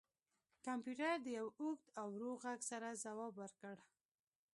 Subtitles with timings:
[0.65, 3.75] کمپیوټر د یو اوږد او ورو غږ سره ځواب ورکړ